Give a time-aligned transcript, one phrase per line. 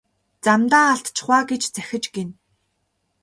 [0.45, 2.33] Замдаа алдчихав аа гэж захиж гэнэ.